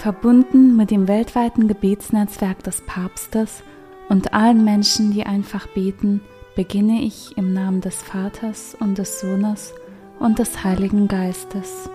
Verbunden 0.00 0.78
mit 0.78 0.90
dem 0.90 1.08
weltweiten 1.08 1.68
Gebetsnetzwerk 1.68 2.64
des 2.64 2.80
Papstes 2.86 3.62
und 4.08 4.32
allen 4.32 4.64
Menschen, 4.64 5.12
die 5.12 5.26
einfach 5.26 5.66
beten, 5.66 6.22
beginne 6.56 7.02
ich 7.02 7.36
im 7.36 7.52
Namen 7.52 7.82
des 7.82 7.96
Vaters 8.00 8.74
und 8.80 8.96
des 8.96 9.20
Sohnes 9.20 9.74
und 10.18 10.38
des 10.38 10.64
Heiligen 10.64 11.06
Geistes. 11.06 11.90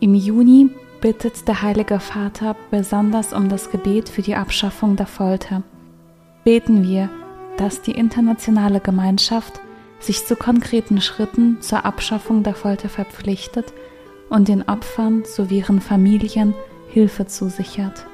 Im 0.00 0.16
Juni 0.16 0.68
bittet 1.00 1.46
der 1.46 1.62
Heilige 1.62 2.00
Vater 2.00 2.56
besonders 2.72 3.32
um 3.32 3.48
das 3.48 3.70
Gebet 3.70 4.08
für 4.08 4.22
die 4.22 4.34
Abschaffung 4.34 4.96
der 4.96 5.06
Folter. 5.06 5.62
Beten 6.42 6.82
wir, 6.82 7.08
dass 7.62 7.80
die 7.80 7.92
internationale 7.92 8.80
Gemeinschaft 8.80 9.60
sich 10.00 10.26
zu 10.26 10.34
konkreten 10.34 11.00
Schritten 11.00 11.60
zur 11.60 11.84
Abschaffung 11.84 12.42
der 12.42 12.56
Folter 12.56 12.88
verpflichtet 12.88 13.72
und 14.28 14.48
den 14.48 14.62
Opfern 14.68 15.24
sowie 15.24 15.58
ihren 15.58 15.80
Familien 15.80 16.54
Hilfe 16.88 17.26
zusichert. 17.26 18.04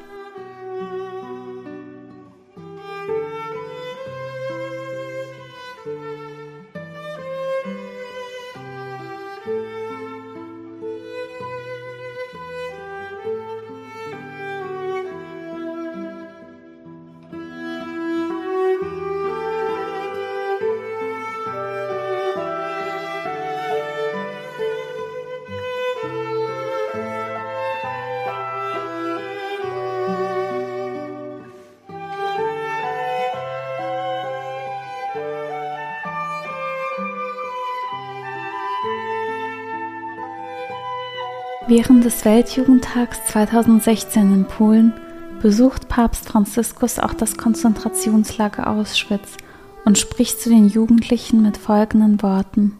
Während 41.69 42.02
des 42.02 42.24
Weltjugendtags 42.24 43.27
2016 43.27 44.33
in 44.33 44.44
Polen 44.47 44.94
besucht 45.42 45.86
Papst 45.91 46.27
Franziskus 46.27 46.98
auch 46.98 47.12
das 47.12 47.36
Konzentrationslager 47.36 48.70
Auschwitz 48.70 49.36
und 49.84 49.98
spricht 49.98 50.41
zu 50.41 50.48
den 50.48 50.70
Jugendlichen 50.70 51.42
mit 51.42 51.58
folgenden 51.58 52.22
Worten. 52.22 52.78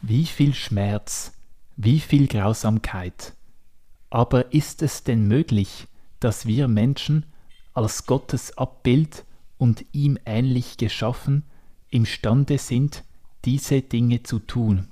Wie 0.00 0.24
viel 0.24 0.54
Schmerz, 0.54 1.32
wie 1.76 2.00
viel 2.00 2.26
Grausamkeit. 2.26 3.34
Aber 4.08 4.54
ist 4.54 4.80
es 4.80 5.04
denn 5.04 5.28
möglich, 5.28 5.86
dass 6.18 6.46
wir 6.46 6.68
Menschen 6.68 7.26
als 7.74 8.06
Gottes 8.06 8.56
Abbild 8.56 9.26
und 9.58 9.84
ihm 9.92 10.18
ähnlich 10.24 10.78
geschaffen 10.78 11.44
imstande 11.90 12.56
sind, 12.56 13.04
diese 13.44 13.82
Dinge 13.82 14.22
zu 14.22 14.38
tun? 14.38 14.88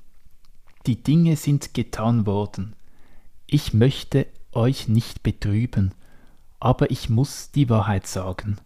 Die 0.84 1.02
Dinge 1.02 1.36
sind 1.36 1.72
getan 1.72 2.26
worden 2.26 2.76
ich 3.52 3.74
möchte 3.74 4.28
euch 4.52 4.86
nicht 4.86 5.24
betrüben, 5.24 5.92
aber 6.60 6.90
ich 6.92 7.10
muss 7.10 7.50
die 7.50 7.68
Wahrheit 7.68 8.06
sagen. 8.06 8.58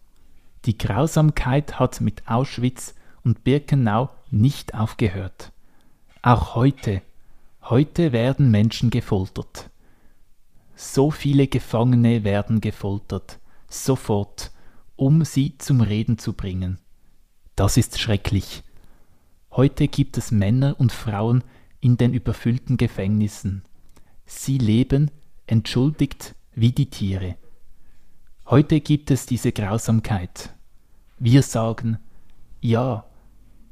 Die 0.65 0.77
Grausamkeit 0.77 1.79
hat 1.79 2.01
mit 2.01 2.27
Auschwitz 2.27 2.93
und 3.23 3.43
Birkenau 3.43 4.09
nicht 4.29 4.75
aufgehört. 4.75 5.51
Auch 6.21 6.53
heute, 6.53 7.01
heute 7.63 8.11
werden 8.11 8.51
Menschen 8.51 8.91
gefoltert. 8.91 9.71
So 10.75 11.09
viele 11.09 11.47
Gefangene 11.47 12.23
werden 12.23 12.61
gefoltert, 12.61 13.39
sofort, 13.67 14.51
um 14.95 15.25
sie 15.25 15.57
zum 15.57 15.81
Reden 15.81 16.19
zu 16.19 16.33
bringen. 16.33 16.79
Das 17.55 17.77
ist 17.77 17.99
schrecklich. 17.99 18.63
Heute 19.51 19.87
gibt 19.87 20.17
es 20.17 20.31
Männer 20.31 20.75
und 20.77 20.91
Frauen 20.91 21.43
in 21.79 21.97
den 21.97 22.13
überfüllten 22.13 22.77
Gefängnissen. 22.77 23.63
Sie 24.25 24.57
leben 24.57 25.11
entschuldigt 25.47 26.35
wie 26.53 26.71
die 26.71 26.89
Tiere. 26.89 27.35
Heute 28.47 28.81
gibt 28.81 29.11
es 29.11 29.25
diese 29.25 29.51
Grausamkeit. 29.51 30.53
Wir 31.19 31.43
sagen, 31.43 31.99
ja, 32.61 33.05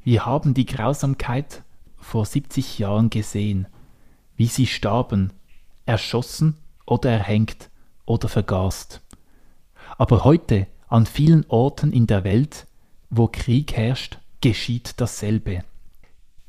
wir 0.04 0.26
haben 0.26 0.54
die 0.54 0.66
Grausamkeit 0.66 1.62
vor 1.96 2.24
70 2.24 2.78
Jahren 2.78 3.10
gesehen, 3.10 3.66
wie 4.36 4.46
sie 4.46 4.66
starben, 4.66 5.32
erschossen 5.86 6.56
oder 6.86 7.10
erhängt 7.10 7.70
oder 8.06 8.28
vergast. 8.28 9.00
Aber 9.98 10.24
heute, 10.24 10.66
an 10.88 11.06
vielen 11.06 11.44
Orten 11.48 11.92
in 11.92 12.06
der 12.06 12.24
Welt, 12.24 12.66
wo 13.10 13.28
Krieg 13.28 13.72
herrscht, 13.72 14.18
geschieht 14.40 15.00
dasselbe. 15.00 15.64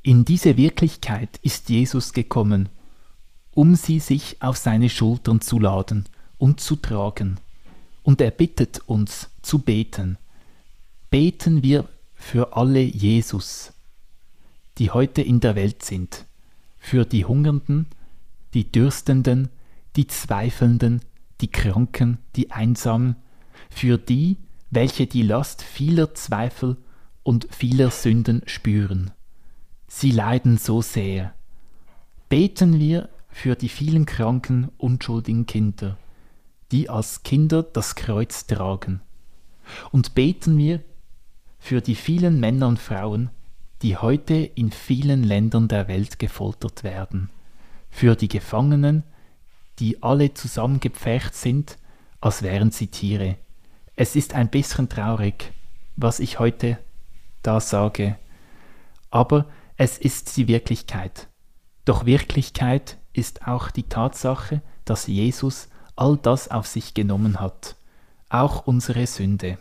In 0.04 0.26
diese 0.26 0.58
Wirklichkeit 0.58 1.40
ist 1.42 1.70
Jesus 1.70 2.14
gekommen, 2.14 2.70
um 3.56 3.76
sie 3.76 4.00
sich 4.00 4.42
auf 4.42 4.58
seine 4.58 4.90
Schultern 4.90 5.42
zu 5.42 5.60
laden 5.60 6.06
und 6.38 6.60
zu 6.60 6.76
tragen. 6.76 7.40
Und 8.04 8.22
er 8.22 8.30
bittet 8.30 8.82
uns 8.86 9.32
zu 9.42 9.60
beten. 9.60 10.18
Beten 11.10 11.64
wir 11.64 11.88
für 12.14 12.56
alle 12.56 12.82
Jesus, 12.82 13.74
die 14.78 14.92
heute 14.92 15.22
in 15.22 15.40
der 15.40 15.56
Welt 15.56 15.84
sind, 15.84 16.26
für 16.78 17.06
die 17.06 17.26
Hungernden, 17.26 17.88
die 18.54 18.72
Dürstenden, 18.72 19.50
die 19.96 20.08
Zweifelnden, 20.08 21.02
die 21.40 21.48
Kranken, 21.48 22.20
die 22.36 22.52
Einsamen, 22.52 23.16
für 23.70 23.98
die, 23.98 24.38
welche 24.70 25.08
die 25.08 25.24
Last 25.24 25.62
vieler 25.62 26.14
Zweifel 26.14 26.78
und 27.24 27.48
vieler 27.52 27.90
Sünden 27.90 28.42
spüren. 28.46 29.12
Sie 29.88 30.12
leiden 30.12 30.58
so 30.58 30.82
sehr. 30.82 31.34
Beten 32.28 32.80
wir 32.80 33.10
für 33.36 33.56
die 33.56 33.68
vielen 33.68 34.06
kranken, 34.06 34.72
unschuldigen 34.78 35.46
Kinder, 35.46 35.98
die 36.72 36.90
als 36.90 37.22
Kinder 37.24 37.64
das 37.64 37.96
Kreuz 37.96 38.48
tragen. 38.48 39.02
Und 39.92 40.16
beten 40.16 40.58
wir 40.58 40.80
für 41.60 41.82
die 41.82 41.96
vielen 41.96 42.40
Männer 42.40 42.70
und 42.70 42.80
Frauen, 42.80 43.30
die 43.82 43.98
heute 43.98 44.36
in 44.36 44.72
vielen 44.72 45.22
Ländern 45.22 45.68
der 45.68 45.90
Welt 45.90 46.18
gefoltert 46.18 46.86
werden, 46.86 47.30
für 47.90 48.16
die 48.16 48.30
Gefangenen, 48.30 49.04
die 49.80 50.02
alle 50.02 50.34
zusammengepfercht 50.34 51.36
sind, 51.36 51.78
als 52.22 52.42
wären 52.42 52.72
sie 52.72 52.88
Tiere. 52.88 53.36
Es 53.98 54.16
ist 54.16 54.34
ein 54.34 54.50
bisschen 54.50 54.88
traurig, 54.88 55.52
was 55.98 56.22
ich 56.22 56.40
heute 56.40 56.80
da 57.42 57.60
sage, 57.60 58.16
aber 59.12 59.46
es 59.76 59.98
ist 59.98 60.38
die 60.38 60.48
Wirklichkeit. 60.48 61.28
Doch 61.84 62.06
Wirklichkeit 62.06 62.98
ist 63.18 63.48
auch 63.48 63.72
die 63.72 63.84
Tatsache, 63.84 64.62
dass 64.84 65.08
Jesus 65.08 65.70
all 65.96 66.18
das 66.18 66.50
auf 66.52 66.68
sich 66.68 66.94
genommen 66.94 67.40
hat, 67.40 67.76
auch 68.30 68.68
unsere 68.68 69.08
Sünde. 69.08 69.58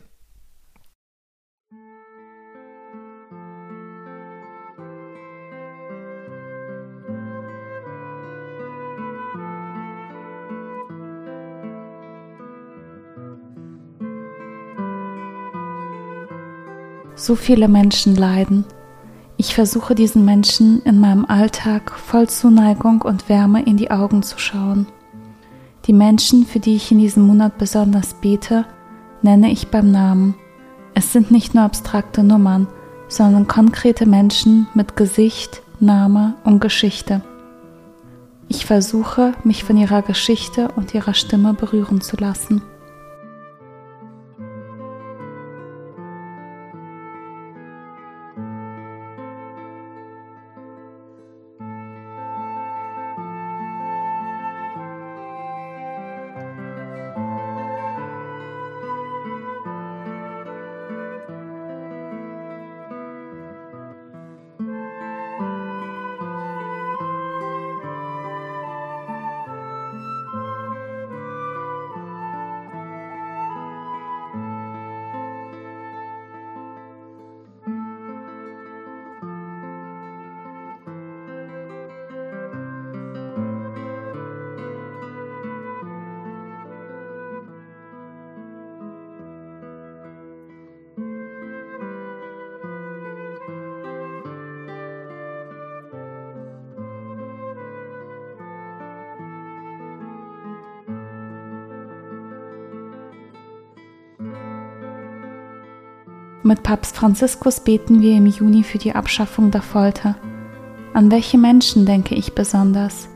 So 17.16 17.36
viele 17.36 17.68
Menschen 17.68 18.16
leiden, 18.16 18.66
ich 19.36 19.54
versuche 19.54 19.94
diesen 19.94 20.24
Menschen 20.24 20.82
in 20.82 21.00
meinem 21.00 21.24
Alltag 21.24 21.92
voll 21.92 22.28
Zuneigung 22.28 23.02
und 23.02 23.28
Wärme 23.28 23.62
in 23.64 23.76
die 23.76 23.90
Augen 23.90 24.22
zu 24.22 24.38
schauen. 24.38 24.86
Die 25.86 25.92
Menschen, 25.92 26.46
für 26.46 26.60
die 26.60 26.76
ich 26.76 26.90
in 26.92 26.98
diesem 26.98 27.26
Monat 27.26 27.58
besonders 27.58 28.14
bete, 28.14 28.64
nenne 29.22 29.50
ich 29.50 29.68
beim 29.68 29.90
Namen. 29.90 30.34
Es 30.94 31.12
sind 31.12 31.30
nicht 31.30 31.54
nur 31.54 31.64
abstrakte 31.64 32.22
Nummern, 32.22 32.68
sondern 33.08 33.48
konkrete 33.48 34.06
Menschen 34.06 34.66
mit 34.74 34.96
Gesicht, 34.96 35.62
Name 35.80 36.34
und 36.44 36.60
Geschichte. 36.60 37.20
Ich 38.48 38.66
versuche, 38.66 39.32
mich 39.42 39.64
von 39.64 39.76
ihrer 39.76 40.02
Geschichte 40.02 40.68
und 40.76 40.94
ihrer 40.94 41.14
Stimme 41.14 41.54
berühren 41.54 42.00
zu 42.00 42.16
lassen. 42.16 42.62
Mit 106.46 106.62
Papst 106.62 106.94
Franziskus 106.94 107.60
beten 107.60 108.02
wir 108.02 108.18
im 108.18 108.26
Juni 108.26 108.64
für 108.64 108.76
die 108.76 108.94
Abschaffung 108.94 109.50
der 109.50 109.62
Folter. 109.62 110.14
An 110.92 111.10
welche 111.10 111.38
Menschen 111.38 111.86
denke 111.86 112.14
ich 112.14 112.34
besonders? 112.34 113.08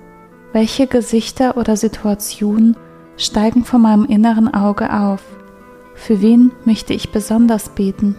Welche 0.54 0.86
Gesichter 0.86 1.58
oder 1.58 1.76
Situationen 1.76 2.75
steigen 3.19 3.66
vor 3.66 3.80
meinem 3.80 4.06
inneren 4.06 4.54
Auge 4.54 4.90
auf? 4.90 5.22
Für 5.94 6.22
wen 6.22 6.52
möchte 6.64 6.94
ich 6.94 7.12
besonders 7.12 7.69
beten? 7.69 8.16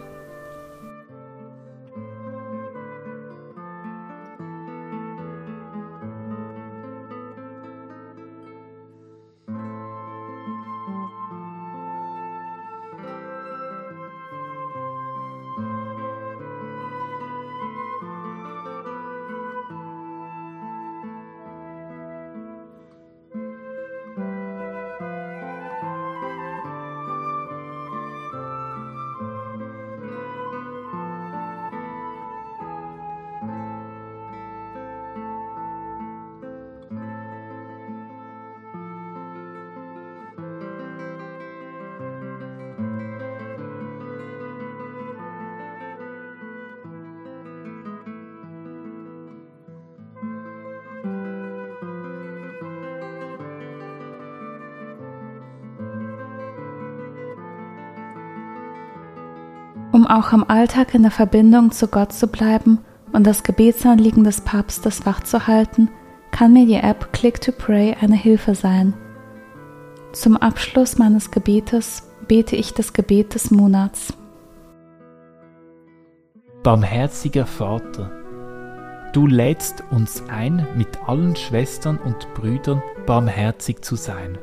Um 59.99 60.07
auch 60.07 60.31
im 60.31 60.49
Alltag 60.49 60.95
in 60.95 61.01
der 61.01 61.11
Verbindung 61.11 61.71
zu 61.71 61.89
Gott 61.89 62.13
zu 62.13 62.27
bleiben 62.27 62.79
und 63.11 63.27
das 63.27 63.43
Gebetsanliegen 63.43 64.23
des 64.23 64.39
Papstes 64.39 65.05
wachzuhalten, 65.05 65.89
kann 66.31 66.53
mir 66.53 66.65
die 66.65 66.75
App 66.75 67.11
Click 67.11 67.41
to 67.41 67.51
Pray 67.51 67.97
eine 67.99 68.15
Hilfe 68.15 68.55
sein. 68.55 68.93
Zum 70.13 70.37
Abschluss 70.37 70.97
meines 70.97 71.31
Gebetes 71.31 72.09
bete 72.29 72.55
ich 72.55 72.73
das 72.73 72.93
Gebet 72.93 73.35
des 73.35 73.51
Monats. 73.51 74.13
Barmherziger 76.63 77.45
Vater, 77.45 78.09
du 79.11 79.27
lädst 79.27 79.83
uns 79.91 80.23
ein, 80.29 80.65
mit 80.77 80.97
allen 81.09 81.35
Schwestern 81.35 81.97
und 81.97 82.33
Brüdern 82.35 82.81
barmherzig 83.05 83.81
zu 83.81 83.97
sein, 83.97 84.37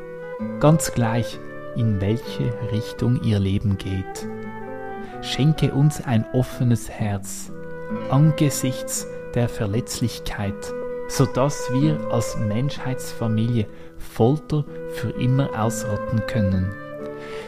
ganz 0.60 0.92
gleich, 0.92 1.40
in 1.76 1.98
welche 2.02 2.52
Richtung 2.72 3.22
ihr 3.22 3.38
Leben 3.38 3.78
geht 3.78 4.28
schenke 5.22 5.72
uns 5.72 6.00
ein 6.04 6.24
offenes 6.32 6.90
Herz 6.90 7.50
angesichts 8.10 9.06
der 9.34 9.48
Verletzlichkeit, 9.48 10.72
sodass 11.08 11.70
wir 11.72 11.98
als 12.10 12.36
Menschheitsfamilie 12.38 13.66
Folter 13.98 14.64
für 14.94 15.10
immer 15.10 15.50
ausrotten 15.58 16.22
können. 16.26 16.72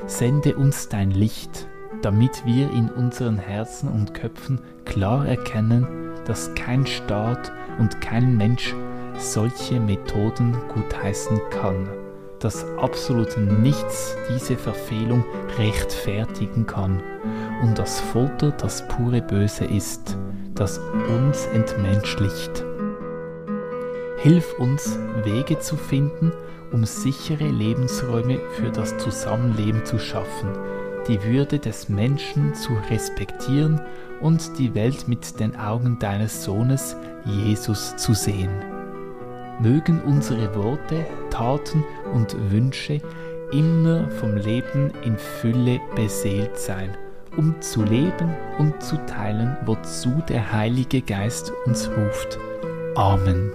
Sende 0.07 0.57
uns 0.57 0.89
dein 0.89 1.11
Licht, 1.11 1.69
damit 2.03 2.45
wir 2.45 2.71
in 2.71 2.89
unseren 2.91 3.39
Herzen 3.39 3.89
und 3.89 4.15
Köpfen 4.15 4.61
klar 4.85 5.27
erkennen, 5.27 5.87
dass 6.25 6.55
kein 6.55 6.87
Staat 6.87 7.53
und 7.79 8.01
kein 8.01 8.37
Mensch 8.37 8.75
solche 9.19 9.81
Methoden 9.81 10.57
gutheißen 10.73 11.41
kann, 11.51 11.89
dass 12.41 12.65
absolut 12.79 13.37
nichts 13.39 14.17
diese 14.31 14.57
Verfehlung 14.57 15.25
rechtfertigen 15.59 16.67
kann 16.67 17.03
und 17.63 17.79
dass 17.79 18.01
Folter 18.01 18.51
das 18.53 18.87
pure 18.89 19.23
Böse 19.23 19.65
ist, 19.65 20.17
das 20.55 20.79
uns 21.09 21.47
entmenschlicht. 21.47 22.65
Hilf 24.19 24.59
uns, 24.59 24.99
Wege 25.25 25.59
zu 25.59 25.77
finden, 25.77 26.33
um 26.73 26.85
sichere 26.85 27.49
Lebensräume 27.49 28.41
für 28.57 28.71
das 28.71 28.97
Zusammenleben 28.99 29.85
zu 29.85 29.99
schaffen, 29.99 30.51
die 31.07 31.23
Würde 31.23 31.59
des 31.59 31.89
Menschen 31.89 32.55
zu 32.55 32.73
respektieren 32.91 33.81
und 34.21 34.59
die 34.59 34.75
Welt 34.75 35.09
mit 35.09 35.41
den 35.41 35.57
Augen 35.57 35.99
deines 35.99 36.45
Sohnes 36.45 36.97
Jesus 37.25 37.97
zu 37.97 38.13
sehen. 38.13 38.78
Mögen 39.61 40.01
unsere 40.03 40.55
Worte, 40.55 41.05
Taten 41.31 41.85
und 42.15 42.37
Wünsche 42.51 43.01
immer 43.53 44.11
vom 44.11 44.37
Leben 44.37 44.93
in 45.05 45.17
Fülle 45.17 45.81
beseelt 45.97 46.57
sein 46.59 46.97
um 47.39 47.61
zu 47.63 47.85
leben 47.85 48.35
und 48.59 48.83
zu 48.83 48.97
teilen, 49.07 49.57
wozu 49.65 50.11
der 50.29 50.53
Heilige 50.53 51.01
Geist 51.01 51.53
uns 51.67 51.89
ruft. 51.89 52.39
Amen. 52.97 53.53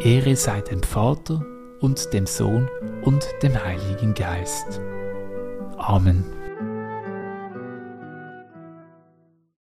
Ehre 0.00 0.34
sei 0.34 0.60
dem 0.60 0.82
Vater 0.82 1.44
und 1.80 2.12
dem 2.12 2.26
Sohn 2.26 2.68
und 3.02 3.24
dem 3.42 3.54
Heiligen 3.64 4.12
Geist. 4.14 4.80
Amen. 5.78 6.41